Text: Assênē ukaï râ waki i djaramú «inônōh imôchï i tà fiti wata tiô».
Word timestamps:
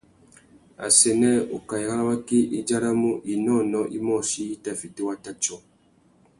Assênē 0.85 1.31
ukaï 1.55 1.83
râ 1.89 1.97
waki 2.09 2.39
i 2.57 2.59
djaramú 2.63 3.11
«inônōh 3.33 3.87
imôchï 3.97 4.43
i 4.53 4.55
tà 4.63 4.71
fiti 4.79 5.01
wata 5.07 5.31
tiô». 5.41 5.55